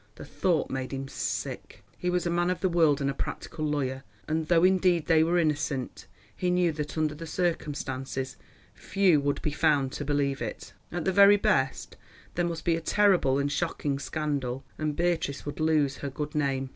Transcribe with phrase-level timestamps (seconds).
[0.15, 1.83] The thought made him sick.
[1.95, 5.23] He was a man of the world, and a practical lawyer, and though, indeed, they
[5.23, 8.35] were innocent, he knew that under the circumstances
[8.73, 10.73] few would be found to believe it.
[10.91, 11.97] At the very best
[12.33, 16.69] there must be a terrible and shocking scandal, and Beatrice would lose her good name.